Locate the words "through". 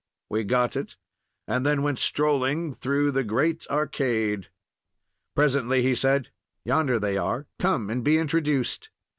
2.73-3.11